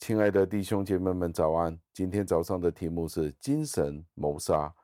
[0.00, 1.78] 亲爱的弟兄姐妹们，早安！
[1.92, 4.74] 今天早上的题目是精神谋杀。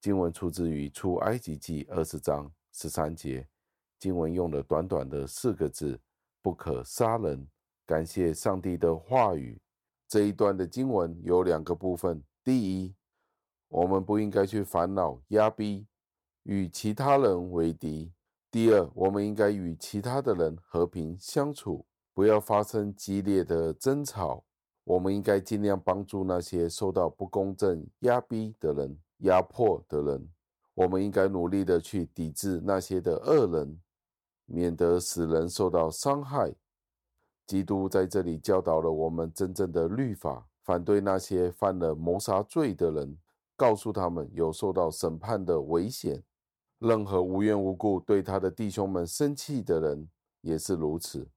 [0.00, 3.46] 经文出自于出埃及记二十章十三节。
[3.98, 6.00] 经文用了短短的四个字：
[6.40, 7.46] 不可杀人。
[7.84, 9.60] 感谢上帝的话语。
[10.08, 12.94] 这一段的经文有两个部分：第一，
[13.68, 15.86] 我们不应该去烦恼、压逼，
[16.44, 18.10] 与其他人为敌；
[18.50, 21.84] 第二，我们应该与其他的人和平相处，
[22.14, 24.42] 不要发生激烈的争吵。
[24.84, 30.28] 我们应该尽量帮助那些受到不公正压逼的人、压迫的人。
[30.74, 33.80] 我们应该努力的去抵制那些的恶人，
[34.46, 36.52] 免得使人受到伤害。
[37.46, 43.16] 基督在这里教导了我们真正的律法，反对那些犯了谋杀罪的人，
[43.56, 46.20] 告诉他们有受到审判的危险。
[46.80, 50.08] 任何无缘无故对他的弟兄们生气的人
[50.40, 51.28] 也是如此。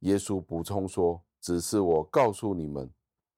[0.00, 1.20] 耶稣补充说。
[1.44, 2.90] 只是我告诉你们，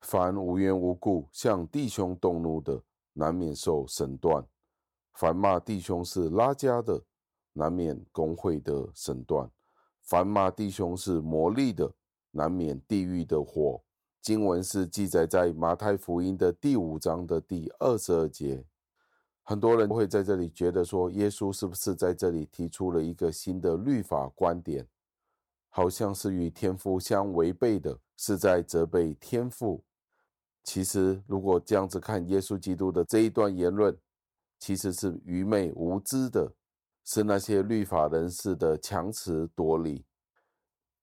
[0.09, 2.81] 凡无缘无故向弟兄动怒的，
[3.13, 4.41] 难免受审断；
[5.15, 7.03] 凡骂弟兄是拉加的，
[7.53, 9.51] 难免公会的审断；
[10.03, 11.93] 凡骂弟兄是魔力的，
[12.31, 13.83] 难免地狱的火。
[14.23, 18.65] 经文是记载在马太福音的第五章的第二十二节。
[19.43, 24.87] 很多人会在这里觉得说，耶稣是不是在这里提出了一个新的律法观点？
[25.69, 29.83] 好像是与天父相违背的，是在责备天父。
[30.67, 33.97] 其实，如果这样子看耶稣基督的这一段言论，
[34.59, 36.53] 其实是愚昧无知的，
[37.05, 40.05] 是那些律法人士的强词夺理。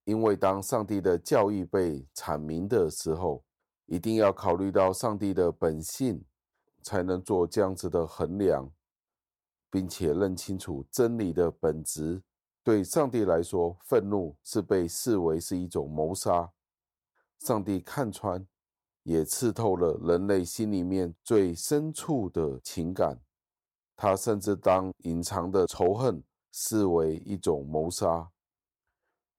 [0.03, 3.41] 因为当上帝的教义被阐明的时候，
[3.86, 6.25] 一定要考虑到上帝的本性，
[6.81, 8.69] 才能做这样子的衡量，
[9.72, 12.22] 并且认清楚真理的本质。
[12.66, 16.52] 对上帝来说，愤怒是被视为是一种谋杀。
[17.40, 18.46] 上帝看穿，
[19.03, 23.19] 也刺透了人类心里面最深处的情感。
[23.96, 26.22] 他甚至当隐藏的仇恨
[26.52, 28.30] 视为一种谋杀。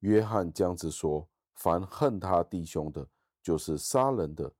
[0.00, 1.26] 约翰这样子说
[1.56, 3.06] ：“凡恨他弟兄的，
[3.42, 4.50] 就是杀人的。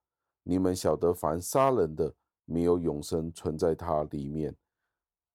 [0.42, 2.12] 你们晓得，凡杀人的，
[2.44, 4.54] 没有永生存在他里面。”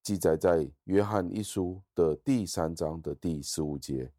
[0.04, 4.12] 记载在约翰一书的第三章的第十五节，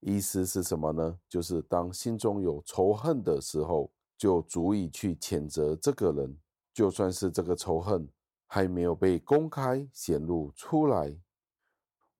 [0.00, 1.18] 意思是什么呢？
[1.28, 3.90] 就是当心中有仇恨的时候，
[4.22, 6.38] 就足以去谴责这个人，
[6.72, 8.08] 就算是这个仇恨
[8.46, 11.12] 还没有被公开显露出来。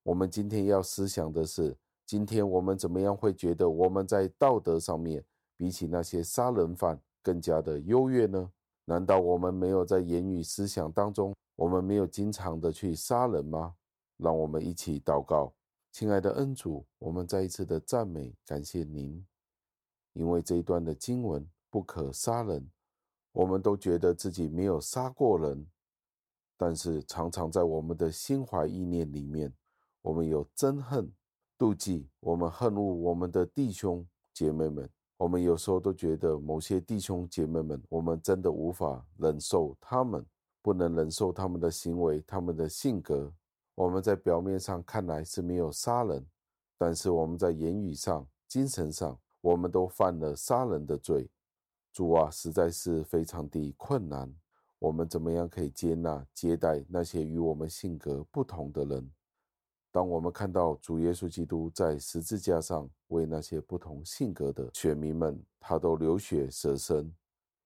[0.03, 1.73] 我们今天要思想的是，
[2.05, 5.23] 今天我们怎么样会觉得我们在道德上面
[5.55, 8.51] 比起那些杀人犯更加的优越呢？
[8.83, 11.33] 难道我们没有在言语思想当中？
[11.55, 13.75] 我们没有经常的去杀人吗？
[14.17, 15.53] 让我们一起祷告，
[15.93, 19.25] 亲爱的恩主，我们再一次的赞美感谢您，
[20.11, 22.69] 因为这一段的经文不可杀人，
[23.31, 25.65] 我们都觉得自己没有杀过人，
[26.55, 29.51] 但是常常在我们的心怀意念里面，
[30.03, 31.11] 我们有憎恨、
[31.57, 40.23] 妒忌，我们恨恶我们的弟兄姐妹们，我们有时候都觉得某些弟兄姐妹们，我们真的无法忍受他们。
[40.61, 43.33] 不能忍受他们的行为，他们的性格。
[43.75, 46.25] 我们在表面上看来是没有杀人，
[46.77, 51.29] 但是我们在言语上、精神上，我们都犯了杀人的罪。
[51.93, 54.33] 主啊，实在是非常的困难。
[54.79, 59.11] 我们怎么样可以接纳、接待那些与我们性格不同的人？
[59.91, 67.13] 当我们看到主耶稣基督在十字架上为那些不同性格的选民们，他都流血舍身。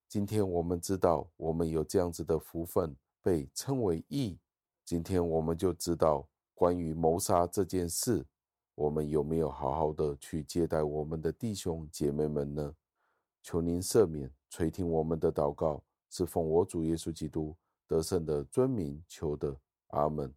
[0.09, 4.37] 今天我们知道，我们有这样子的福分，被称为义。
[4.83, 8.25] 今天我们就知道，关于谋杀这件事，
[8.75, 12.75] 我们有没有好好的去接待我们的弟兄姐妹们呢？
[13.47, 17.55] 求您赦免，垂听我们的祷告，是奉我主耶稣基督
[17.87, 19.57] 得胜的尊名求的。
[19.91, 20.35] 阿门。